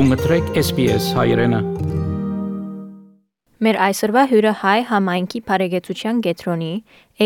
Դու 0.00 0.06
մտրեք 0.08 0.46
SPS 0.56 1.06
հայրենը։ 1.12 1.58
Մեր 3.66 3.78
այսօրվա 3.86 4.22
հյուրը 4.30 4.52
հայ 4.60 4.78
համայնքի 4.90 5.40
բարեգեցության 5.50 6.22
գետրոնի 6.26 6.70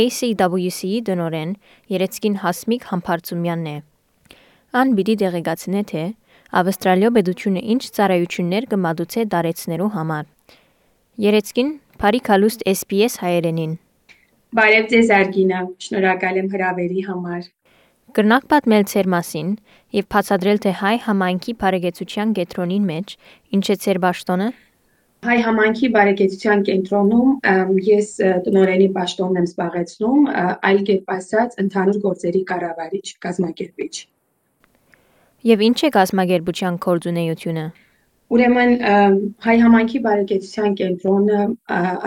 ACWC-ի 0.01 0.99
դնորեն 1.07 1.53
Երեցկին 1.95 2.35
Հասմիկ 2.43 2.89
Համբարձումյանն 2.91 3.71
է։ 3.71 3.77
Ան 4.81 4.91
պիտի 4.99 5.17
դեղեկացնե 5.23 5.85
թե 5.93 6.03
Ավստրալիո 6.65 7.15
պետությունը 7.19 7.65
ինչ 7.77 7.83
ծառայություններ 8.01 8.67
կմատուցե 8.75 9.27
դարեցներու 9.39 9.91
համար։ 9.95 10.27
Երեցկին 11.31 11.75
բարի 12.03 12.23
քալուստ 12.31 12.69
SPS 12.75 13.21
հայերենին։ 13.23 13.79
Բարև 14.59 14.91
ձեզ 14.97 15.15
Արգինա, 15.23 15.63
շնորհակալ 15.87 16.43
եմ 16.43 16.51
հրավերի 16.59 17.07
համար։ 17.13 17.47
Կրնակ 18.15 18.45
պատմել 18.53 18.85
ցեր 18.91 19.07
մասին 19.15 19.49
եւ 19.97 20.05
բացադրել 20.15 20.59
թե 20.65 20.73
հայ 20.81 20.95
համայնքի 21.07 21.55
բարեգեցության 21.65 22.35
կենտրոնին 22.39 22.85
մեջ 22.91 23.15
ինչ 23.59 23.65
է 23.65 23.77
ցեր 23.85 24.01
ճշտոնը։ 24.05 24.49
Հայ 25.25 25.37
համայնքի 25.45 25.89
բարեկեցության 25.95 26.63
կենտրոնում 26.69 27.29
ես 27.87 28.09
տնորենի 28.45 28.89
պաշտոնն 28.97 29.39
եմ 29.41 29.47
զբաղեցնում, 29.49 30.27
այլ 30.69 30.83
կերպ 30.91 31.15
ասած 31.15 31.57
ընդհանուր 31.65 32.01
գործերի 32.05 32.43
կառավարիչ, 32.51 33.07
կազմակերպիչ։ 33.25 33.95
Եվ 35.55 35.65
ինչ 35.69 35.79
է 35.89 35.91
կազմակերպության 35.97 36.77
կորձունեությունը։ 36.85 37.65
Ուրեմն 38.33 38.71
հայ 39.45 39.55
համայնքի 39.61 39.99
բարեկեցության 40.05 40.77
կենտրոնը 40.81 41.41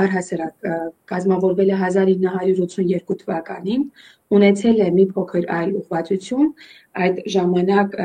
առհասարակ 0.04 0.70
կազմավորվել 1.12 1.70
է 1.76 1.78
1982 1.82 3.18
թվականին 3.22 3.84
ունեցել 4.38 4.82
է 4.84 4.88
մի 4.98 5.06
փոքր 5.14 5.46
այլ 5.58 5.76
ուղղվածություն, 5.82 6.50
այդ 7.06 7.20
ժամանակ 7.34 7.96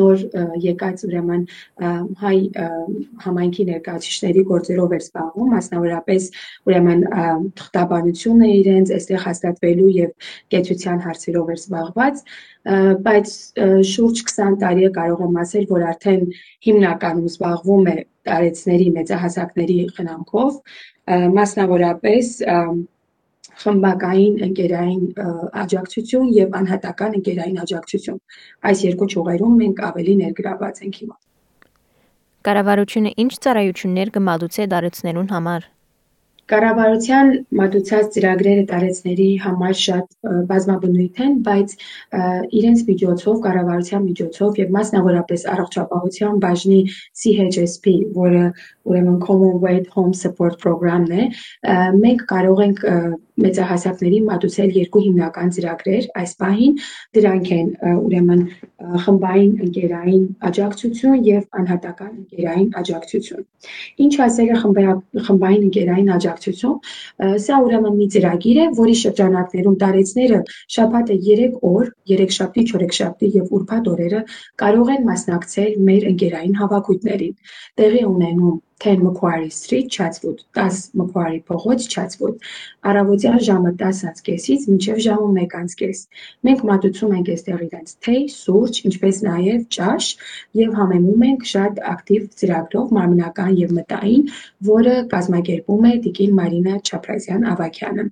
նոր 0.00 0.24
եկած 0.64 1.04
ուրեմն 1.08 1.44
հայ 2.22 2.36
համայնքի 3.26 3.66
ներկայացուցիչների 3.70 4.44
գործերով 4.50 4.94
էր 4.96 5.04
զբաղվում, 5.06 5.52
մասնավորապես 5.56 6.28
ուրեմն 6.70 7.04
թղթաբանությունը 7.60 8.50
իրենց 8.56 8.92
այստեղ 8.96 9.22
հաստատվելու 9.26 9.92
եւ 9.96 10.32
կեցության 10.56 11.00
հարցերով 11.06 11.54
էր 11.56 11.62
զբաղված, 11.62 12.24
բայց 13.06 13.32
շուրջ 13.92 14.22
20 14.26 14.58
տարի 14.62 14.86
է 14.86 14.92
կարող 14.96 15.24
եմ 15.26 15.40
ասել, 15.42 15.66
որ 15.70 15.86
արդեն 15.92 16.22
հիմնականում 16.66 17.30
զբաղվում 17.30 17.90
է 17.92 17.96
տարեցների 18.26 18.88
մեծահասակների 18.96 19.78
խնամքով, 19.96 20.60
մասնավորապես 21.36 22.30
խմբակային 23.62 24.40
ընկերային 24.46 25.04
աջակցություն 25.62 26.32
եւ 26.36 26.58
անհատական 26.60 27.16
ընկերային 27.20 27.62
աջակցություն։ 27.66 28.18
Այս 28.70 28.84
երկու 28.86 29.08
ճյուղերում 29.14 29.56
մենք 29.62 29.86
ավելի 29.90 30.18
ներգրաված 30.24 30.82
ենք 30.86 31.00
հիմա։ 31.04 31.16
Կառավարությունը 32.46 33.10
ինչ 33.26 33.32
ծառայություններ 33.46 34.12
կմատուցե 34.18 34.68
դարեցներուն 34.76 35.32
համար։ 35.36 35.72
Կառավարության 36.50 37.30
մատուցած 37.58 38.10
ծրագրերը 38.14 38.64
տարեցների 38.70 39.24
համար 39.44 39.72
շատ 39.80 40.12
բազմաբնույթ 40.50 41.16
են, 41.24 41.32
բայց 41.48 41.72
իրենց 42.60 42.84
միջոցով, 42.90 43.40
կառավարության 43.46 44.04
միջոցով 44.04 44.60
եւ 44.62 44.70
մասնավորապես 44.76 45.46
առողջապահության 45.56 46.38
բաժնի 46.46 46.78
CHSP, 47.22 47.96
որը 48.20 48.44
ուրեմն 48.86 49.20
Commonwealth 49.26 49.92
Home 49.96 50.14
Support 50.16 50.60
Program-ն 50.62 51.14
է, 51.20 51.28
մենք 52.02 52.26
կարող 52.32 52.64
ենք 52.66 52.84
մեծահասակների 53.42 54.18
մատուցել 54.26 54.70
երկու 54.76 55.02
հիմնական 55.06 55.50
ծրագրեր 55.56 56.06
այս 56.20 56.32
պահին 56.40 56.76
դրանք 57.16 57.50
են 57.56 57.68
ուրեմն 58.06 58.44
խմբային 59.04 59.52
ընկերային 59.66 60.24
աջակցություն 60.50 61.26
եւ 61.26 61.42
անհատական 61.60 62.12
ընկերային 62.22 62.70
աջակցություն 62.80 63.44
ինչ 64.06 64.12
ասել 64.26 64.52
է 64.54 64.58
խմբային 64.62 65.66
ընկերային 65.68 66.10
աջակցություն 66.16 67.36
սա 67.46 67.60
ուրեմն 67.66 67.98
մի 68.00 68.08
ծրագիր 68.16 68.60
է 68.64 68.66
որի 68.80 68.96
շրջանակներում 69.02 69.76
տարեցները 69.84 70.40
շաբաթը 70.76 71.18
3 71.28 71.48
օր 71.72 71.90
3 72.14 72.36
շաբթի 72.38 72.66
4 72.72 72.96
շաբթի 73.00 73.32
եւ 73.36 73.52
ուրբաթ 73.58 73.90
օրերը 73.92 74.22
կարող 74.64 74.94
են 74.96 75.06
մասնակցել 75.10 75.76
մեր 75.90 76.08
ընկերային 76.14 76.56
հավաքույթներին 76.62 77.36
տեղի 77.82 78.06
ունենում 78.14 78.56
10 78.78 79.02
Macquarie 79.02 79.50
Street, 79.50 79.88
Chatswood, 79.90 80.42
10 80.54 80.92
Macquarie 80.94 81.42
փողոց, 81.48 81.86
Chatswood։ 81.88 82.42
Առավոտյան 82.86 83.38
ժամը 83.46 83.72
10:30-ից 83.80 84.66
մինչև 84.70 85.00
ժամը 85.06 85.44
1:30։ 85.46 86.02
Մենք 86.48 86.64
մատուցում 86.70 87.14
ենք 87.18 87.30
այստեղ 87.34 87.62
իրենց 87.66 87.94
թեյ, 88.06 88.20
սուրճ, 88.36 88.80
ինչպես 88.90 89.22
նաև 89.28 89.64
ճաշ 89.76 90.10
եւ 90.60 90.76
համեմում 90.80 91.24
ենք 91.30 91.48
շատ 91.52 91.80
ակտիվ 91.94 92.28
ծրագրով 92.42 92.92
մարմնական 92.98 93.56
եւ 93.62 93.74
մտային, 93.80 94.28
որը 94.72 94.94
կազմակերպում 95.16 95.88
է 95.90 95.94
Տիկին 96.06 96.36
Մարինա 96.42 96.76
Չապրազյան 96.84 97.48
Ավակյանը։ 97.56 98.06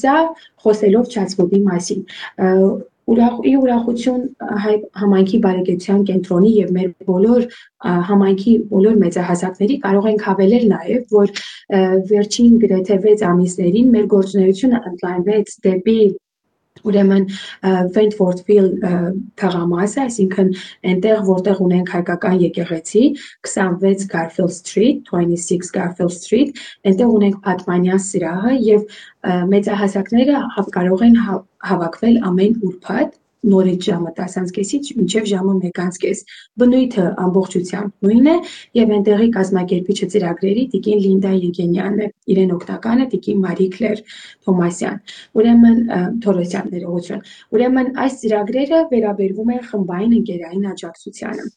Սա 0.00 0.18
խոսելով 0.66 1.10
Chatswood-ի 1.14 1.62
մասին 1.70 2.06
ուրախ 3.12 3.34
ի 3.46 3.52
ուրախություն 3.62 4.22
հայ 4.62 4.74
համայնքի 5.00 5.38
բարեկեցության 5.44 6.00
կենտրոնի 6.10 6.52
եւ 6.56 6.70
մեր 6.76 6.88
բոլոր 7.10 7.44
համայնքի 8.08 8.54
բոլոր 8.72 8.96
մեծահասակների 9.02 9.76
կարող 9.86 10.08
ենք 10.10 10.24
հավելել 10.28 10.66
նաեւ 10.72 11.14
որ 11.16 11.34
վերջին 12.10 12.56
գրեթե 12.64 12.98
6 13.06 13.26
ամիսներին 13.30 13.92
մեր 13.96 14.08
գործունեությունը 14.16 14.82
ընդլայնվեց 14.90 15.54
դեպի 15.68 15.98
ուրեմն 16.90 17.26
Wentworthville 17.96 18.92
թղամասը, 19.40 20.06
այսինքն 20.06 20.52
այնտեղ 20.92 21.22
որտեղ 21.30 21.62
ունենք 21.66 21.92
հայկական 21.96 22.40
եկեղեցի 22.44 23.04
26 23.50 24.08
Garfield 24.12 24.54
Street, 24.56 25.04
26 25.12 25.74
Garfield 25.76 26.16
Street, 26.16 26.64
այնտեղ 26.86 27.14
ունենք 27.18 27.38
Պատմանյան 27.46 28.02
սրահը 28.06 28.56
եւ 28.70 28.98
մեծահասակները 29.52 30.42
կարող 30.78 31.06
են 31.10 31.22
հավաքվել 31.66 32.20
ամեն 32.30 32.60
ուրբաթ 32.70 33.14
նորից 33.52 33.86
ժամը 33.88 34.10
10:30-ից 34.16 34.90
մինչև 34.98 35.28
ժամը 35.30 35.54
1:30։ 35.68 36.22
Բնույթը 36.62 37.04
ամբողջությամբ 37.24 38.06
նույնն 38.06 38.28
է 38.32 38.36
եւ 38.78 38.92
այնտեղի 38.96 39.28
կազմակերպիչը 39.36 40.08
ծրագրերի 40.14 40.64
Տիկին 40.74 41.00
Լինդա 41.06 41.32
Եգենյանն 41.36 42.02
է։ 42.06 42.08
Իրեն 42.34 42.52
օգնականը 42.56 43.06
Տիկին 43.14 43.40
Մարի 43.46 43.68
Կլեր 43.76 44.02
Թոմասյան։ 44.46 44.98
Ուրեմն 45.40 45.80
Թորոսյան 46.26 46.70
ներողություն։ 46.76 47.24
Ուրեմն 47.56 47.90
այս 48.06 48.20
ծրագրերը 48.22 48.82
վերաբերվում 48.92 49.50
են 49.56 49.64
խմբային 49.70 50.16
ընկերային 50.20 50.68
աջակցությանը։ 50.72 51.48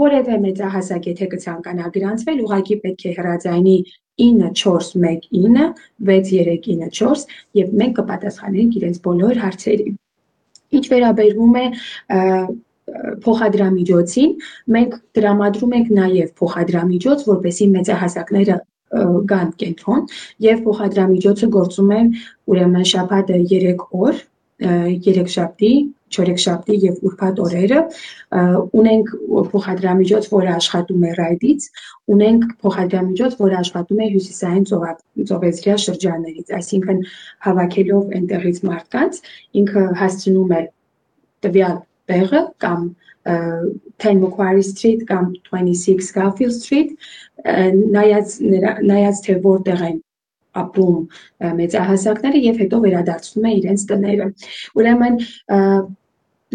Որևէ 0.00 0.38
մեծահասակ 0.44 1.10
եթե 1.10 1.30
կցանկանա 1.34 1.90
գրանցվել, 1.96 2.44
ուղղակի 2.46 2.76
պետք 2.84 3.06
է 3.10 3.14
հրաձայնի 3.20 3.76
9419 4.20 5.72
6394 6.10 7.26
եւ 7.62 7.74
մենք 7.82 7.98
կպատասխանենք 8.00 8.78
իրենց 8.80 9.02
բոլոր 9.08 9.44
հարցերին։ 9.46 9.98
Ինչ 10.70 10.84
վերաբերվում 10.90 11.56
է 11.60 11.64
փոխադրամիջոցին, 13.24 14.32
մենք 14.76 14.96
դրամադրում 15.18 15.74
ենք 15.78 15.92
նաև 15.98 16.32
փոխադրամիջոց, 16.40 17.24
որպեսի 17.30 17.68
մեծահասակները 17.74 18.56
գան 19.30 19.50
կենտրոն 19.62 20.00
եւ 20.46 20.62
փոխադրամիջոցը 20.66 21.48
գործում 21.56 21.90
է 21.94 22.00
ուրեմն 22.50 22.86
շաբաթը 22.92 23.38
3 23.52 23.84
օր, 24.06 24.22
3 25.06 25.30
շաբթի, 25.36 25.72
4 26.16 26.40
շաբթի 26.44 26.76
եւ 26.84 27.02
ուրբաթ 27.10 27.40
օրերը 27.44 27.80
ունենք 28.80 29.12
փոխադրամիջոց, 29.52 30.28
որը 30.34 30.50
աշխատում 30.56 31.04
է 31.10 31.12
ռայդից, 31.20 31.68
ունենք 32.14 32.46
փոխադրամիջոց, 32.64 33.36
որը 33.40 33.58
աշխատում 33.60 34.00
է 34.00 34.08
հյուսիսային 34.14 34.66
ծովեզրյա 35.30 35.76
շրջաններից, 35.84 36.52
այսինքն 36.60 37.04
հավաքելով 37.46 38.16
այնտեղից 38.20 38.60
մարդկանց, 38.70 39.22
ինքը 39.62 39.86
հասցնում 40.00 40.54
է 40.58 40.62
տվյալ 41.46 41.78
տեղը 42.10 42.42
կամ 42.64 42.90
10 43.24 44.20
Macquarie 44.20 44.62
Street 44.64 45.06
կամ 45.08 45.34
26 45.50 46.12
Garfield 46.16 46.54
Street, 46.56 46.94
նայած 47.44 48.38
նայած 48.90 49.20
թե 49.26 49.36
որտեղ 49.44 49.82
են 49.90 49.98
ապրում 50.60 51.02
մեծահասակները 51.60 52.40
եւ 52.46 52.60
հետո 52.64 52.80
վերադարձնում 52.84 53.46
է 53.46 53.52
իրենց 53.60 53.84
տները։ 53.90 54.26
Ուրեմն 54.80 55.18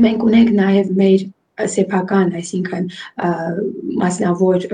մենք 0.03 0.23
ունենք 0.29 0.53
նաեւ 0.59 0.93
մեր 0.99 1.25
սեփական, 1.75 2.33
այսինքն 2.39 2.87
մասնավոր 4.01 4.67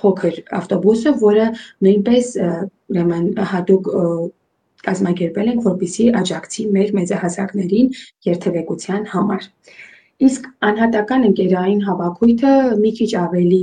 փոքր 0.00 0.40
ավտոբուսը, 0.58 1.12
որը 1.22 1.48
նույնպես 1.86 2.30
ուրեմն 2.44 3.28
հատուկ 3.54 3.90
կազմակերպել 4.84 5.50
ենք, 5.54 5.64
որպիսի 5.64 6.06
աջակցի 6.20 6.64
մեր 6.74 6.90
մեծահասակներին 6.98 7.90
երթևեկության 8.28 9.06
համար։ 9.14 9.46
Իսկ 10.24 10.44
անհատական 10.68 11.24
ընկերային 11.28 11.80
հավաքույթը 11.84 12.50
մի 12.82 12.90
քիչ 12.98 13.08
ավելի 13.20 13.62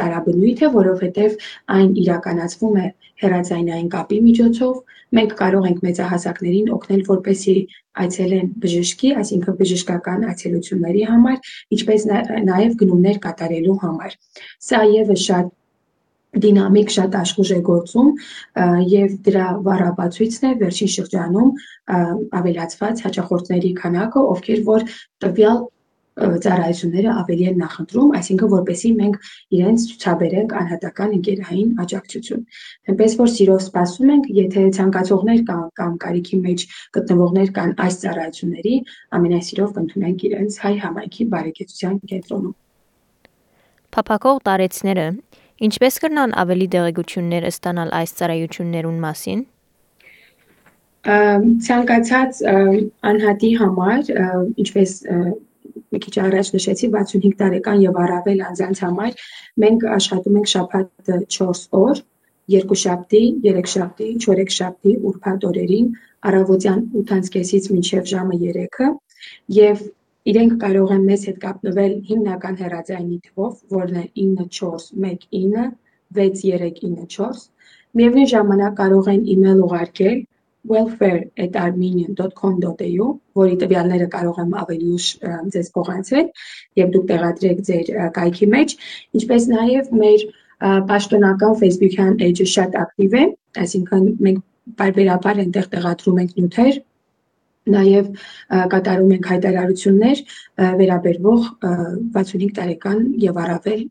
տարաբնույթ 0.00 0.64
է, 0.66 0.68
որովհետև 0.74 1.36
այն 1.76 1.94
իրականացվում 2.02 2.76
է 2.82 2.88
հեռացայնային 3.22 3.88
կապի 3.94 4.18
միջոցով։ 4.26 4.74
Մենք 5.12 5.32
կարող 5.38 5.66
ենք 5.68 5.80
մեծահասակներին 5.86 6.68
օգնել, 6.76 7.02
որպեսզի 7.08 7.56
այցելեն 8.02 8.46
բժշկի, 8.62 9.10
այսինքն 9.22 9.58
բժշկական 9.62 10.28
այցելությունների 10.32 11.02
համար, 11.12 11.50
ինչպես 11.76 12.06
նաև 12.52 12.78
գնումներ 12.82 13.18
կատարելու 13.26 13.76
համար։ 13.82 14.16
Սա 14.68 14.80
եւս 14.92 15.26
շատ 15.26 15.50
դինամիկ 16.42 16.92
շատ 16.92 17.16
աշխուժ 17.20 17.50
է 17.52 17.60
գործում 17.66 18.08
եւ 18.88 19.16
դրա 19.26 19.48
վառապացույցն 19.66 20.46
է 20.48 20.52
վերջին 20.62 20.92
շրջանում 20.94 21.50
ավելացված 22.40 23.02
հաճախորդների 23.06 23.72
քանակը, 23.82 24.22
ովքեր 24.32 24.62
որ 24.68 24.86
տվյալ 25.24 25.58
ծառայությունները 26.12 27.12
ավելի 27.22 27.44
են 27.50 27.60
նախընտրում, 27.62 28.10
այսինքն 28.18 28.50
որպեսի 28.52 28.90
մենք 28.98 29.28
իրենց 29.56 29.84
ցուցաբերենք 29.90 30.50
անհատական 30.60 31.14
ընկերային 31.16 31.70
աջակցություն։ 31.84 32.42
Այնպես 32.92 33.14
որ 33.20 33.30
սիրով 33.32 33.62
սպասում 33.62 34.10
ենք, 34.12 34.26
եթե 34.38 34.64
ցանկացողներ 34.76 35.40
կան 35.48 35.62
կամ 35.80 35.94
կարիքի 36.04 36.40
մեջ 36.46 36.64
գտնվողներ 36.96 37.52
կան 37.56 37.72
այս 37.86 37.96
ծառայությունների, 38.02 38.74
ամենասիրով 39.16 39.72
կընդունենք 39.78 40.26
իրենց 40.28 40.58
հայ 40.62 40.74
համայնքի 40.82 41.24
բարեկեցության 41.32 41.94
կենտրոնում։ 42.12 42.54
Փապակող 43.92 44.36
տարեցները 44.48 45.06
ինչպես 45.62 45.98
կրնան 46.02 46.36
ավելի 46.42 46.66
դեղեցություններ 46.76 47.48
ստանալ 47.52 47.90
այս 48.02 48.14
ծառայություններուն 48.20 49.00
մասին։ 49.06 49.42
Ցանկացած 51.02 52.40
անհատի 53.10 53.50
համար, 53.58 54.10
ինչպես 54.62 54.92
մի 55.92 56.00
քիչ 56.04 56.14
առաջ 56.26 56.50
նշեցի 56.56 56.88
65 56.94 57.36
տարեկան 57.42 57.82
եւ 57.84 57.98
առավել 58.04 58.42
անձանց 58.48 58.82
համար 58.84 59.22
մենք 59.64 59.86
աշխատում 59.96 60.38
ենք 60.40 60.50
շաբաթը 60.52 61.18
4 61.36 61.62
օր, 61.82 62.02
երկուշաբթի, 62.52 63.22
երեքշաբթի, 63.48 64.08
չորեքշաբթի, 64.26 64.94
ուրբաթ 65.12 65.46
օրերին 65.52 65.88
առավոտյան 66.32 66.80
8:30-ից 67.02 67.68
մինչև 67.76 68.08
ժամը 68.12 68.40
3-ը 68.42 68.88
եւ 69.58 69.86
իրենք 70.32 70.52
կարող 70.64 70.92
են 70.96 71.06
մեզ 71.10 71.22
հետ 71.28 71.38
կապնվել 71.44 71.94
հիմնական 72.08 72.58
հեռացայինի 72.62 73.18
թվով, 73.28 73.54
որն 73.78 73.96
է 74.02 74.04
9419 74.24 75.72
6394 76.12 77.48
Միևնույն 77.98 78.28
ժամանակ 78.32 78.76
կարող 78.76 79.08
են 79.12 79.24
email 79.32 79.58
ուղարկել 79.66 80.20
welfare@armenian.com.au, 80.70 83.06
որի 83.40 83.56
տվյալները 83.62 84.06
կարող 84.14 84.36
եմ 84.42 84.52
ավելի 84.62 84.88
ուշ 84.98 85.06
ձեզ 85.54 85.66
փոխանցել 85.76 86.26
եւ 86.82 86.86
դուք 86.94 87.04
տեղադրեք 87.10 87.58
ձեր 87.68 87.86
կայքի 88.18 88.46
մեջ, 88.54 88.68
ինչպես 89.18 89.42
նաեւ 89.52 89.84
մեր 90.02 90.20
պաշտոնական 90.62 91.54
Facebook-յան 91.62 92.14
էջը 92.28 92.46
շատ 92.54 92.70
ակտիվ 92.84 93.12
է, 93.18 93.20
այսինքն 93.62 94.04
մենք 94.26 94.40
բարբերաբար 94.78 95.36
այնտեղ 95.42 95.66
տեղադրում 95.72 96.20
ենք 96.22 96.32
նյութեր, 96.38 96.74
Նաև 97.70 98.08
կատարում 98.72 99.10
ենք 99.14 99.26
հայտարարություններ 99.30 100.20
վերաբերվող 100.80 101.42
65 101.62 102.54
տարեկան 102.56 103.02
եւ 103.22 103.36
առավել 103.42 103.82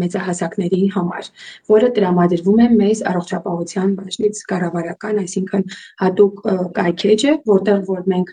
մեծահասակների 0.00 0.80
համար, 0.94 1.28
որը 1.68 1.90
տրամադրվում 1.98 2.62
է 2.64 2.68
մեզ 2.78 3.02
առողջապահության 3.12 3.90
բաժնից 3.98 4.40
կառավարական, 4.52 5.20
այսինքն 5.24 5.66
հատուկ 6.04 6.40
կայքեջը, 6.78 7.34
որտեղ 7.52 7.82
որ 7.88 8.08
մենք 8.14 8.32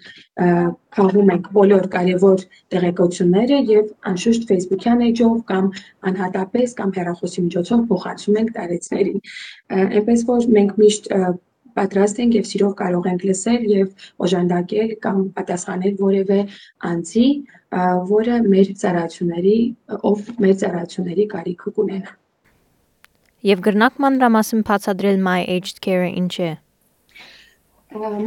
քաղում 0.96 1.32
ենք 1.36 1.50
բոլոր 1.60 1.90
կարևոր 1.92 2.46
տեղեկությունները 2.72 3.58
եւ 3.76 3.90
անշուշտ 4.12 4.48
Facebook-յան 4.52 5.04
էջով 5.10 5.36
կամ 5.52 5.68
անհատապես 6.12 6.78
կամ 6.80 6.96
հեռախոսի 6.96 7.44
միջոցով 7.50 7.84
փոխանցում 7.92 8.40
ենք 8.42 8.56
տարեցներին։ 8.56 9.20
Այնպես 9.76 10.26
որ 10.32 10.48
մենք 10.56 10.80
միշտ 10.86 11.12
պատրաստ 11.76 12.22
ենք 12.24 12.38
եւ 12.40 12.48
սիրով 12.50 12.74
կարող 12.82 13.08
ենք 13.12 13.26
լսել 13.30 13.66
եւ 13.72 14.08
օժանդակել 14.28 14.94
կամ 15.06 15.22
պատասխանել 15.38 15.96
որևէ 16.02 16.40
անձի, 16.90 17.28
որը 18.16 18.40
մեր 18.56 18.72
ծառայությունների, 18.82 19.58
ով 20.12 20.34
մեր 20.46 20.56
ծառայությունների 20.64 21.26
կարիքը 21.36 21.76
կունենա։ 21.80 22.16
Եվ 23.46 23.64
գրնակ 23.68 23.98
մանրամասն 24.06 24.66
բացադրել 24.66 25.24
My 25.26 25.42
Aged 25.56 25.82
Care-ը 25.86 26.12
ինչ 26.22 26.34
է։ 26.42 26.52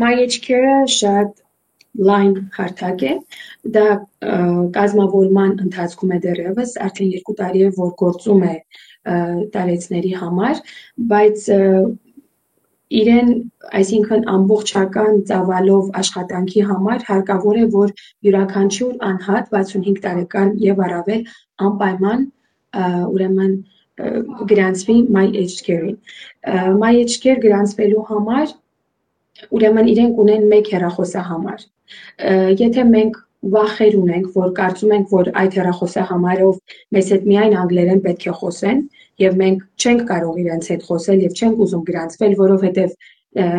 My 0.03 0.12
Aged 0.15 0.45
Care-ը 0.45 0.77
շատ 0.95 1.41
լայն 2.09 2.35
հարթակ 2.55 3.03
է։ 3.09 3.15
Դա 3.75 3.87
կազմավորման 4.77 5.56
ընթացքում 5.67 6.12
է 6.15 6.19
դեռևս, 6.27 6.75
արդեն 6.87 7.15
2 7.17 7.37
տարի 7.41 7.65
է, 7.67 7.71
որ 7.79 7.91
գործում 8.03 8.45
է 8.49 8.55
տարեցների 9.56 10.12
համար, 10.21 10.62
բայց 11.12 11.49
իրեն, 12.88 13.31
այսինքն 13.79 14.23
ամբողջական 14.32 15.19
ծավալով 15.29 15.90
աշխատանքի 16.00 16.62
համար 16.69 17.02
հարկավոր 17.08 17.58
է, 17.61 17.64
որ 17.75 17.90
յուրաքանչյուր 18.26 18.94
անհատ 19.08 19.50
65 19.56 20.00
տարեկան 20.06 20.55
եւ 20.64 20.81
առավել 20.87 21.26
անպայման 21.69 22.25
ուրեմն 23.12 23.52
գրանցվի 23.99 24.96
My 25.14 25.26
Aged 25.29 25.62
Care-ին։ 25.67 25.96
My 26.81 26.93
Aged 26.96 27.20
Care 27.25 27.43
գրանցվելու 27.44 28.05
համար 28.11 28.52
ուրեմն 29.55 29.90
իրենք 29.94 30.20
ունեն 30.25 30.46
մեկ 30.52 30.70
հեռախոսահամար։ 30.75 31.64
Եթե 32.62 32.85
մենք 32.93 33.19
վախեր 33.55 33.96
ունենք, 33.99 34.31
որ 34.35 34.49
կարծում 34.58 34.94
ենք, 34.96 35.11
որ 35.14 35.29
այդ 35.43 35.58
հեռախոսահամարով 35.58 36.79
մեզ 36.96 37.11
հետ 37.14 37.29
միայն 37.32 37.55
անգլերեն 37.62 38.02
պետք 38.06 38.26
է 38.29 38.35
խոսեն, 38.40 38.81
եւ 39.23 39.38
մենք 39.43 39.62
չենք 39.82 40.03
կարող 40.11 40.41
իրենց 40.43 40.70
հետ 40.73 40.82
խոսել 40.88 41.25
եւ 41.26 41.38
չենք 41.38 41.62
ուզում 41.67 41.85
գրանցվել, 41.88 42.35
որովհետեւ 42.43 42.91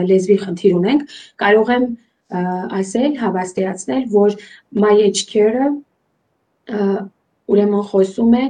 լեզվի 0.09 0.37
խնդիր 0.43 0.75
ունենք, 0.79 1.15
կարող 1.43 1.71
եմ 1.75 1.85
ասել, 2.79 3.11
հավաստիացնել, 3.19 4.03
որ 4.13 4.35
My 4.83 4.95
HCare-ը 5.09 5.69
ուրեմն 7.49 7.85
խոսում 7.89 8.33
է 8.37 8.43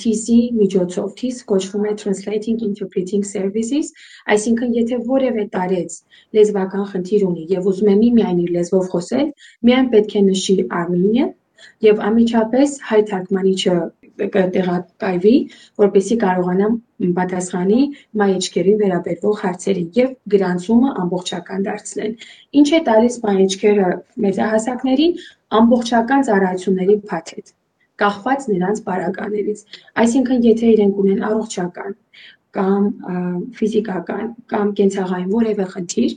TC 0.00 0.36
միջոցով, 0.56 1.08
TIS 1.18 1.42
կոչվում 1.50 1.84
է 1.90 1.92
Translating 2.02 2.62
Interpreting 2.68 3.26
Services, 3.28 3.92
այսինքն 4.34 4.72
եթե 4.78 5.00
որևէ 5.10 5.44
տարեց 5.56 5.98
լեզվական 6.38 6.86
խնդիր 6.94 7.26
ունի 7.28 7.44
եւ 7.52 7.68
ուզում 7.72 7.92
է 7.92 7.96
միմիայն 8.02 8.42
իր 8.46 8.54
լեզվով 8.56 8.88
խոսել, 8.94 9.26
միայն 9.68 9.90
պետք 9.92 10.16
է 10.16 10.24
նշի 10.30 10.56
Armenian 10.80 11.34
եւ 11.84 12.00
անմիջապես 12.08 12.78
հայ 12.88 13.00
թարգմանիչը 13.12 13.76
կտեղակայվի, 14.36 15.34
որպեսզի 15.82 16.16
կարողանա 16.24 16.68
պատասխանի 17.18 17.80
մայեջքերին 18.22 18.78
վերաբերվող 18.82 19.40
հարցերին 19.44 19.88
եւ 19.98 20.12
գրանցումը 20.34 20.92
ամբողջական 21.02 21.66
դարձնել։ 21.68 22.12
Ինչ 22.62 22.68
է 22.72 22.80
տալիս 22.88 23.16
մայեջքերը 23.26 23.88
մեծահասակներին 24.26 25.18
ամբողջական 25.62 26.28
ծառայությունների 26.28 26.96
փաթեթ 27.12 27.56
կախված 28.02 28.46
նրանց 28.50 28.78
բարականերից։ 28.86 29.64
Այսինքն, 30.02 30.46
եթե 30.48 30.70
իրենք 30.74 31.02
ունեն 31.02 31.26
առողջական 31.28 31.98
կամ 32.56 32.86
ֆիզիկական 33.58 34.32
կամ 34.52 34.72
կենցաղային 34.78 35.28
որևէ 35.32 35.66
խնդիր, 35.72 36.16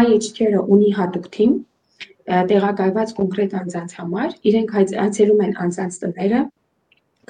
Educare-ը 0.00 0.62
ունի 0.74 0.90
հատուկ 0.98 1.28
թիմ, 1.36 1.52
տեղակայված 2.50 3.12
կոնկրետ 3.18 3.54
անձանց 3.60 3.94
համար, 4.00 4.34
իրենք 4.50 4.74
այցելում 4.80 5.40
են 5.46 5.54
անձանց 5.64 5.96
տները, 6.02 6.40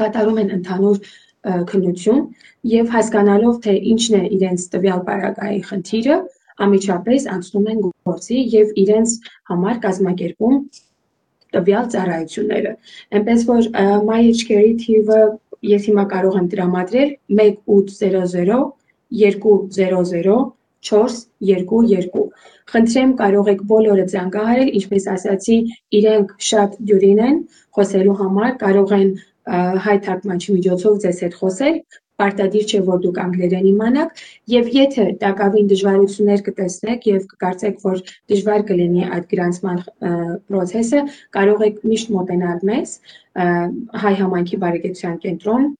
կատարում 0.00 0.40
են 0.42 0.52
ընդհանուր 0.58 1.00
քննություն 1.70 2.20
եւ 2.70 2.90
հասկանալով 2.94 3.58
թե 3.64 3.74
ինչն 3.94 4.16
է 4.18 4.22
իրենց 4.36 4.66
տվյալ 4.74 5.00
բարակայի 5.08 5.60
խնդիրը, 5.70 6.16
ամիջապես 6.66 7.26
անցնում 7.34 7.68
են 7.72 7.80
գործի 7.86 8.40
եւ 8.54 8.74
իրենց 8.84 9.14
համար 9.50 9.80
կազմակերպում 9.86 10.58
տվյալ 11.56 11.86
ծառայությունները։ 11.94 12.72
Այնպես 13.20 13.46
որ 13.50 13.70
MyHCare-ի 14.10 14.74
թիվը 14.84 15.20
ես 15.70 15.88
հիմա 15.90 16.04
կարող 16.12 16.36
եմ 16.40 16.50
տրամադրել 16.54 17.10
1800 17.40 18.60
200 19.20 20.38
422 20.88 22.20
Խնդրեմ 22.72 23.10
կարող 23.18 23.48
եք 23.52 23.62
բոլորը 23.70 24.04
զանգահարել, 24.12 24.68
ինչպես 24.78 25.06
ասացի, 25.14 25.56
իրենք 25.98 26.30
շատ 26.48 26.76
դյուրին 26.90 27.20
են 27.26 27.40
խոսելու 27.76 28.14
համար, 28.20 28.52
կարող 28.62 28.94
են 28.96 29.10
հայ 29.86 29.96
թարգմանչի 30.06 30.54
միջոցով 30.56 31.00
ձեզ 31.04 31.20
հետ 31.24 31.36
խոսել, 31.40 31.76
պարտադիր 32.20 32.64
չէ 32.68 32.80
որ 32.86 33.00
դուք 33.04 33.18
անգլերեն 33.24 33.66
իմանաք 33.70 34.22
եւ 34.52 34.70
եթե 34.76 35.04
տակավին 35.22 35.70
դժվարություններ 35.72 36.42
կտեսնեք 36.48 37.06
եւ 37.10 37.26
կկարծեք 37.30 37.84
որ 37.86 38.02
դժվար 38.32 38.64
կլինի 38.70 39.06
այդ 39.16 39.28
գրանցման 39.32 39.82
process-ը 40.50 41.04
կարող 41.38 41.64
եք 41.70 41.80
միշտ 41.92 42.12
մոտենալ 42.16 42.64
մեզ 42.70 42.96
հայ 44.04 44.14
համայնքի 44.20 44.60
բարեկեցության 44.66 45.20
կենտրոն 45.24 45.70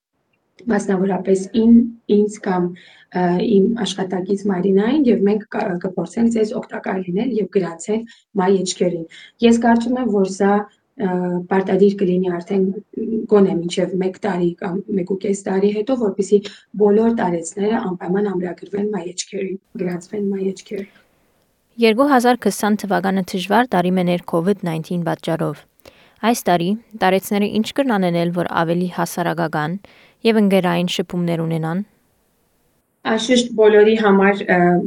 մասնավորապես 0.71 1.45
ին 1.57 1.77
ինձ 2.15 2.35
կամ 2.47 2.67
իմ 3.11 3.79
աշխատակից 3.85 4.43
Մարինային 4.51 5.07
եւ 5.07 5.23
մենք 5.27 5.57
կփորձենք 5.85 6.35
ձեզ 6.35 6.53
օգտակար 6.59 6.99
լինել 7.07 7.31
եւ 7.39 7.47
գրանցել 7.55 8.03
My 8.39 8.51
Edge-երին։ 8.59 9.07
Ես 9.45 9.59
կարծում 9.65 9.97
եմ, 10.03 10.13
որ 10.15 10.29
սա 10.35 10.51
պարտադիր 11.51 11.93
կլինի 12.01 12.31
արդեն 12.37 12.65
գոնե 13.31 13.55
մինչև 13.61 13.93
1 13.97 14.19
տարի 14.25 14.49
կամ 14.61 14.75
1.5 15.01 15.43
տարի 15.47 15.71
հետո, 15.77 15.97
որպեսզի 16.01 16.39
բոլոր 16.81 17.15
տարեցները 17.21 17.81
անպայման 17.91 18.29
ամրագրվեն 18.31 18.91
մայեջքերին, 18.95 19.57
գրանցվեն 19.81 20.29
մայեջքեր։ 20.35 20.85
2020 21.81 22.79
թվականը 22.83 23.25
դժվար 23.31 23.69
տարի 23.73 23.91
մներ 23.97 24.23
COVID-19 24.31 25.05
պատճառով։ 25.07 25.61
Այս 26.21 26.43
տարի 26.45 26.69
տարեցները 27.01 27.47
ինչ 27.57 27.67
կրն 27.77 27.93
անենել, 27.97 28.31
որ 28.35 28.49
ավելի 28.61 28.89
հասարակական 28.97 29.77
եւ 30.27 30.39
ընկերային 30.41 30.89
շփումներ 30.95 31.41
ունենան։ 31.47 31.79
Անշուշտ 33.11 33.55
բոլորի 33.57 33.95
համար 34.05 34.43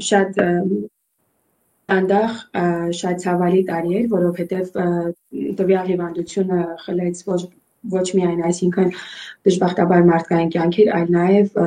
շատ 0.09 0.38
անդախ 1.92 2.38
շատ 3.00 3.20
ցավալի 3.24 3.60
տարի 3.68 3.98
էր, 3.98 4.06
որովհետև 4.14 4.70
տվյալ 5.60 5.90
հիվանդությունը 5.92 6.60
խլեց 6.84 7.24
ոչ 7.28 7.42
ոչ 7.92 8.06
միայն 8.16 8.40
այսինքն 8.48 8.94
դժբախտաբար 9.44 10.06
մարդկային 10.08 10.52
կյանքեր, 10.54 10.90
այլ 10.98 11.10
նաև 11.14 11.58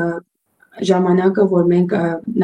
ժամանակը, 0.88 1.44
որ 1.52 1.70
մենք 1.72 1.94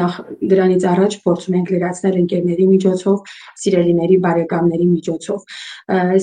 նախ 0.00 0.14
դրանից 0.50 0.86
առաջ 0.90 1.16
փորձում 1.24 1.56
ենք 1.58 1.72
լրացնել 1.74 2.16
ընկերների 2.22 2.66
միջոցով, 2.70 3.34
սիրելիների, 3.62 4.16
բարեկամների 4.24 4.86
միջոցով։ 4.90 5.44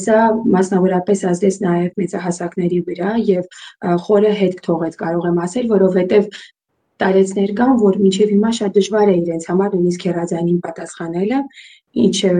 Սա 0.03 0.17
մասնավորապես 0.55 1.23
ազդեց 1.31 1.59
նաև 1.67 2.01
մեծահասակների 2.01 2.81
վրա 2.89 3.13
եւ 3.31 3.61
խորը 4.07 4.33
հետք 4.41 4.65
թողեց, 4.67 4.97
կարող 5.03 5.29
եմ 5.31 5.39
ասել, 5.47 5.71
որովհետեւ 5.71 6.27
տարեցներ 7.01 7.53
կան, 7.57 7.73
որ 7.81 7.97
մինչև 8.01 8.35
հիմա 8.35 8.51
շատ 8.59 8.77
դժվար 8.77 9.11
է 9.11 9.15
իրենց 9.21 9.47
համար 9.51 9.73
նույնիսկ 9.75 10.05
հերազանին 10.09 10.59
պատասխանելը, 10.65 11.39
ինչը 12.05 12.31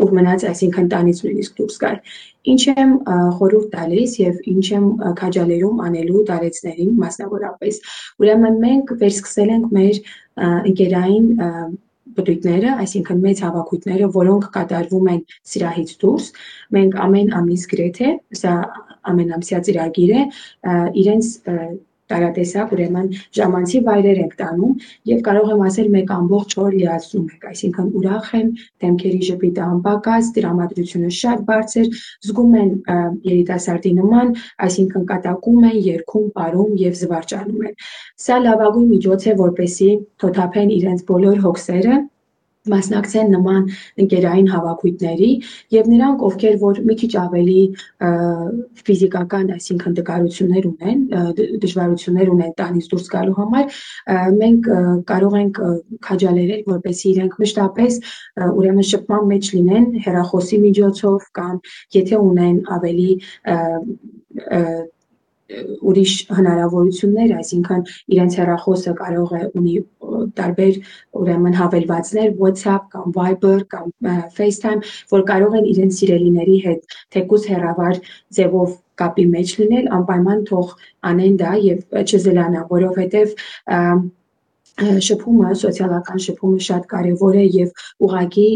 ուր 0.00 0.14
մնաց, 0.16 0.44
այսինքն 0.50 0.88
տանից 0.90 1.18
նույնիսկ 1.26 1.58
դուրս 1.60 1.76
գալ։ 1.82 1.96
Ինչ 2.50 2.62
եմ 2.72 2.92
խորհուրդ 3.36 3.68
տալիս 3.74 4.14
եւ 4.20 4.38
ինչ 4.52 4.64
եմ 4.70 4.86
քաջալերում 5.20 5.82
անելու 5.86 6.22
տարեցներին 6.30 6.94
մասնավորապես։ 7.02 7.80
Ուրեմն 8.24 8.58
մենք 8.64 8.94
վերսկսել 9.02 9.52
ենք 9.56 9.74
մեր 9.76 10.00
ընկերային 10.70 11.28
բդույթները, 12.16 12.70
այսինքն 12.84 13.20
մեծ 13.24 13.42
հավաքույթները, 13.44 14.06
որոնք 14.16 14.46
կատարվում 14.56 15.10
են 15.12 15.20
սիրահից 15.50 15.92
դուրս, 16.00 16.30
մենք 16.76 16.96
ամեն 17.04 17.30
ամիս 17.40 17.66
գրեթե, 17.70 18.08
սա 18.40 18.54
ամենամսյա 19.12 19.60
ծրագիր 19.68 20.12
է, 20.16 20.24
իրենց 21.04 21.30
տարատեսակ, 22.10 22.74
ուրեմն 22.74 23.08
ժամանցի 23.38 23.80
վայրեր 23.86 24.20
եք 24.24 24.34
տանում 24.40 24.74
եւ 25.10 25.22
կարող 25.30 25.52
եմ 25.54 25.64
ասել 25.70 25.88
մեկ 25.94 26.12
ամբողջ 26.16 26.56
օր 26.64 26.72
լիացնում 26.80 27.26
եք, 27.30 27.46
այսինքն 27.50 27.88
ուրախ 28.00 28.28
են, 28.40 28.48
դեմքերի 28.84 29.22
ժպիտը 29.30 29.64
անպակաս, 29.70 30.30
դրամատրությունը 30.40 31.10
շատ 31.20 31.44
բարձր, 31.50 31.90
զգում 32.26 32.54
են 32.60 32.70
երիտասարդի 33.30 33.92
նման, 34.00 34.34
այսինքն 34.66 35.08
կատակում 35.10 35.64
են, 35.70 35.78
երգում, 35.90 36.30
ապարում 36.40 36.72
եւ 36.80 36.94
զվարճանում 37.00 37.66
են։ 37.68 37.74
Սա 38.24 38.38
լավագույն 38.44 38.88
միջոց 38.94 39.26
է, 39.30 39.34
որպեսի 39.40 39.90
թոթափեն 40.22 40.72
իրենց 40.80 41.04
բոլոր 41.10 41.44
հոգսերը 41.44 41.98
մասնակցեն 42.68 43.30
նման 43.32 43.68
ընկերային 44.04 44.48
հավաքույթների 44.52 45.30
եւ 45.74 45.86
նրանք 45.92 46.24
ովքեր 46.28 46.58
որ 46.60 46.80
մի 46.90 46.96
քիչ 47.00 47.10
ավելի 47.20 47.62
ֆիզիկական, 48.84 49.46
այսինքն 49.56 49.96
դկարություններ 50.00 50.68
ունեն, 50.70 51.00
դժվարություններ 51.64 52.32
ունեն 52.34 52.52
տանից 52.60 52.90
դուրս 52.92 53.08
գալու 53.16 53.36
համար, 53.40 53.80
մենք 54.40 54.70
կարող 55.10 55.38
ենք 55.40 55.62
քաջալերել, 56.08 56.62
որպեսզի 56.68 57.10
իրենք 57.14 57.40
մշտապես 57.44 57.98
ուրեմն 58.60 58.88
շփման 58.92 59.28
մեջ 59.32 59.52
լինեն 59.56 59.90
հերախոսի 60.06 60.62
միջոցով 60.68 61.28
կամ 61.40 61.60
եթե 61.96 62.22
ունեն 62.30 62.64
ավելի 62.76 63.10
ուրիշ 65.90 66.12
հնարավորություններ, 66.36 67.32
այսինքն 67.40 67.82
իրենց 68.14 68.36
հեռախոսը 68.40 68.92
կարող 69.00 69.32
է 69.38 69.42
ունի 69.60 69.74
տարբեր 70.40 70.78
ուրեմն 71.20 71.56
հավելվածներ 71.60 72.30
WhatsApp 72.42 72.86
կամ 72.94 73.14
Viber 73.16 73.64
կամ 73.74 74.12
FaceTime, 74.36 74.84
որ 75.14 75.24
կարող 75.32 75.58
են 75.60 75.66
իրենց 75.72 75.98
սիրելիների 76.00 76.58
հետ 76.66 76.96
թեկուզ 77.16 77.48
հեռավար 77.50 78.00
ձևով 78.38 78.78
կապի 79.00 79.26
մեջ 79.34 79.52
լինել, 79.60 79.90
անպայման 79.96 80.40
թող 80.50 80.72
անեն 81.10 81.36
դա 81.40 81.52
եւ 81.64 82.00
չզլանա, 82.04 82.64
որովհետեւ 82.70 83.36
շփումը, 84.80 85.54
սոցիալական 85.60 86.22
շփումը 86.24 86.60
շատ 86.66 86.86
կարևոր 86.90 87.38
է 87.40 87.46
եւ 87.56 87.82
ուղղակի 88.06 88.48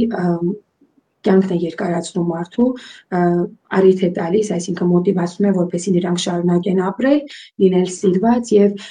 կյանքն 1.24 1.54
է 1.54 1.58
երկարացնում 1.64 2.30
մարդու, 2.34 2.68
առիթ 3.74 4.02
է 4.06 4.10
տալիս, 4.18 4.50
այսինքն 4.54 4.90
մոտիվացնում 4.90 5.48
է, 5.48 5.52
որպեսզի 5.58 5.92
նրանք 5.94 6.20
շարունակեն 6.24 6.80
ապրել, 6.84 7.20
լինել 7.64 7.88
սիրված 7.94 8.52
եւ 8.54 8.84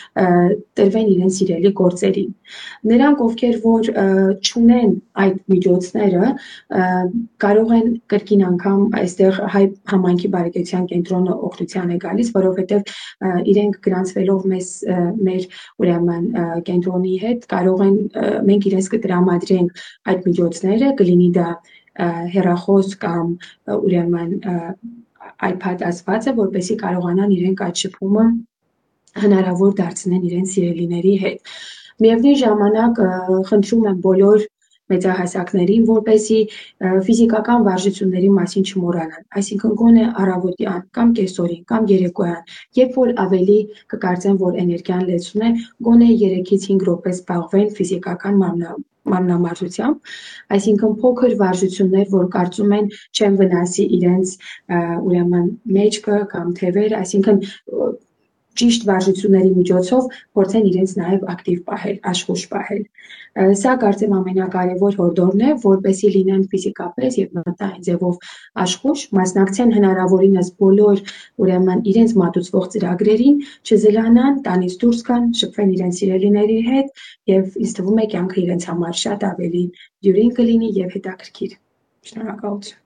տրվեն 0.80 1.12
իրենց 1.14 1.38
սիրելի 1.40 1.72
գործերին։ 1.80 2.32
Նրանք, 2.92 3.24
ովքեր 3.28 3.56
որ 3.64 3.90
ճունեն 4.50 4.92
այդ 5.24 5.38
միջոցները, 5.54 6.32
կարող 7.44 7.74
են 7.78 7.88
կրկին 8.14 8.44
անգամ 8.50 8.82
այստեղ 9.04 9.40
հայ 9.54 9.64
համայնքի 9.94 10.32
բարեկեցության 10.34 10.88
կենտրոնը 10.94 11.38
օգնության 11.50 11.94
է 11.94 12.00
գալիս, 12.04 12.34
որովհետեւ 12.38 12.94
իրենք 13.54 13.80
գրանցվելով 13.88 14.48
մեզ 14.54 14.72
մեր 15.30 15.48
ուրեմն 15.84 16.28
կենտրոնի 16.70 17.16
հետ 17.24 17.48
կարող 17.54 17.86
են 17.88 17.96
մենք 18.50 18.68
իրենց 18.74 18.92
կտրամադրենք 18.94 19.84
այդ 20.14 20.28
միջոցները, 20.30 20.92
կլինի 21.00 21.30
դա 21.38 21.48
հերախոս 22.34 22.96
կամ 23.04 23.36
ուրեմն 23.78 24.32
iPad 25.50 25.86
ասվածը, 25.90 26.34
որպեսի 26.40 26.76
կարողանան 26.82 27.36
իրենք 27.38 27.62
այդ 27.68 27.84
շփումը 27.84 28.26
հնարավոր 29.24 29.78
դարձնեն 29.78 30.28
իրենց 30.30 30.54
սիրելիների 30.58 31.14
հետ։ 31.24 31.54
Միևնույն 32.04 32.38
ժամանակ 32.44 33.02
խնդրում 33.50 33.88
եմ 33.92 33.98
բոլոր 34.08 34.46
մեծահասակներին, 34.92 35.84
որպեսի 35.88 36.40
ֆիզիկական 37.08 37.66
վարժությունների 37.68 38.32
մասին 38.38 38.66
չմոռանան, 38.70 39.24
այսինքն 39.40 39.76
գոնե 39.82 40.08
առավոտյան 40.24 40.82
կամ 40.98 41.14
կեսօրին 41.20 41.62
կամ 41.72 41.88
երեկոյան, 41.94 42.42
երբ 42.80 42.98
որ 43.00 43.14
ավելի 43.24 43.60
կկարծեն, 43.94 44.40
որ 44.44 44.58
էներգիան 44.64 45.06
լեցուն 45.12 45.46
է, 45.48 45.52
գոնե 45.88 46.10
3-ից 46.24 46.68
5 46.74 46.88
րոպե 46.90 47.14
զբաղվեն 47.14 47.72
ֆիզիկական 47.80 48.42
մանրամարզությամբ, 49.12 50.14
այսինքն 50.58 50.96
փոքր 51.04 51.36
վարժություններ, 51.42 52.08
որ 52.14 52.30
կարծում 52.36 52.76
են 52.78 52.90
չեն 53.18 53.38
վնասի 53.42 53.86
իրենց 54.00 54.36
ուրեմն 55.10 55.50
մեջքը 55.78 56.20
կամ 56.34 56.54
թևեր, 56.62 56.98
այսինքն 57.04 57.42
ճիշտ 58.60 58.86
վարժությունների 58.90 59.52
միջոցով 59.58 60.08
փորձեն 60.38 60.66
իրենց 60.70 60.92
նաև 61.00 61.24
ակտիվ 61.34 61.62
պահել, 61.70 61.98
աշխուժ 62.12 62.44
պահել։ 62.54 62.84
Սա 63.34 63.72
կարծեմ 63.82 64.12
ամենակարևոր 64.14 64.98
հորդորն 65.00 65.40
է, 65.44 65.54
որպեսի 65.64 66.10
լինեն 66.16 66.44
ֆիզիկապես 66.52 67.16
եւ 67.18 67.40
մտային 67.40 67.86
ձևով 67.88 68.28
աշխուժ, 68.64 69.06
մասնակցեն 69.20 69.74
հնարավորինս 69.78 70.52
բոլոր 70.62 71.02
ուրեմն 71.46 71.82
իրենց 71.94 72.14
մատուցվող 72.22 72.70
ծրագրերին, 72.76 73.42
չզլանան, 73.66 74.38
տանից 74.50 74.78
դուրս 74.86 75.02
գան, 75.10 75.26
շփվեն 75.42 75.74
իրենց 75.80 76.04
սիրելիների 76.04 76.60
հետ 76.70 77.04
եւ 77.34 77.60
ինձ 77.66 77.76
թվում 77.82 78.06
է 78.06 78.08
կյանքը 78.14 78.40
իրենց 78.46 78.70
համար 78.70 79.02
շատ 79.02 79.28
ավելի 79.34 79.66
դյուրին 80.06 80.32
կլինի 80.38 80.72
եւ 80.84 80.96
հետաքրքիր։ 81.00 81.60
Շնորհակալություն։ 82.14 82.83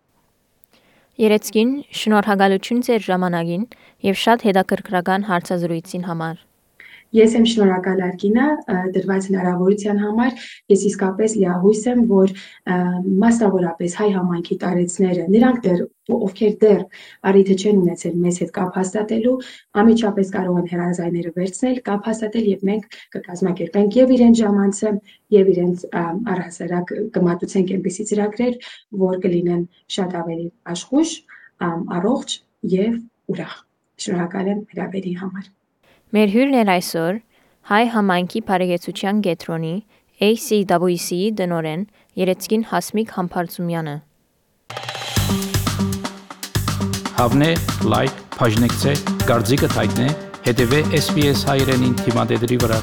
Երեցկին 1.18 1.70
շնորհակալություն 1.98 2.82
ձեր 2.86 3.02
ժամանակին 3.08 3.64
եւ 4.06 4.20
շատ 4.24 4.44
հետաքրքրական 4.48 5.24
հարցազրույցին 5.32 6.04
համար։ 6.12 6.47
Ես 7.16 7.36
եմ 7.38 7.46
շնորհակալ 7.48 8.02
Արկինա 8.08 8.46
դրված 8.96 9.28
հնարավորության 9.30 10.00
համար։ 10.04 10.48
Ես 10.74 10.82
իսկապես 10.90 11.36
լիահույս 11.40 11.84
եմ, 11.92 12.02
որ 12.12 12.34
մասնավորապես 13.24 13.96
հայ 14.00 14.08
համայնքի 14.18 14.58
տարեցները, 14.64 15.28
նրանք 15.36 15.62
դեռ 15.68 15.86
ովքեր 16.18 16.54
դեռ 16.62 16.84
առիթը 17.30 17.56
չեն 17.58 17.80
ունեցել 17.84 18.20
մեզ 18.24 18.40
հետ 18.44 18.52
կապ 18.58 18.78
հաստատելու, 18.80 19.34
ամիջապես 19.82 20.32
կարող 20.36 20.60
են 20.62 20.70
հեռազայները 20.72 21.34
վերցնել, 21.38 21.82
կապ 21.88 22.08
հաստատել 22.12 22.48
եւ 22.52 22.64
մենք 22.70 22.98
կկազմակերպենք 23.18 24.00
եւ 24.00 24.14
իրենց 24.18 24.42
ժամանցը 24.44 24.94
եւ 25.38 25.52
իրենց 25.56 25.86
առհասարակ 25.98 26.96
կմատուցենք 27.18 27.76
այնպիսի 27.78 28.08
ծրագրեր, 28.14 28.58
որ 29.04 29.22
կլինեն 29.28 29.68
շատ 29.98 30.18
ավելի 30.24 30.50
աշխուժ, 30.78 31.14
առողջ 32.00 32.40
եւ 32.78 33.00
ուրախ։ 33.36 33.62
Շնորհակալ 33.98 34.52
եմ 34.54 34.66
հրավերի 34.72 35.16
համար։ 35.24 35.57
Մեր 36.16 36.30
հյուրն 36.32 36.54
էր 36.56 36.70
այսօր 36.72 37.18
հայ 37.68 37.80
համայնքի 37.92 38.42
բարեկեցության 38.48 39.18
գետրոնի 39.26 39.72
ACWC 40.28 41.18
դնորեն 41.42 41.84
Երեցկին 42.22 42.64
Հասմիկ 42.70 43.12
Համբարձումյանը։ 43.18 43.98
Հավնե, 47.20 47.52
լայք, 47.92 48.24
բաժնեկցե, 48.38 48.96
դարձիկը 49.28 49.72
թայտնե, 49.76 50.10
հետևե 50.48 50.82
SPS 51.04 51.46
հայրենին 51.52 52.02
թիմադեդի 52.06 52.64
վրա։ 52.64 52.82